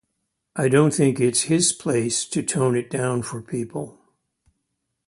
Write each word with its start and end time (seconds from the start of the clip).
I 0.55 0.67
don't 0.67 0.95
think 0.95 1.19
it's 1.19 1.43
his 1.43 1.73
place 1.73 2.25
to 2.29 2.41
tone 2.41 2.75
it 2.75 2.89
down 2.89 3.21
for 3.21 3.39
people. 3.39 3.99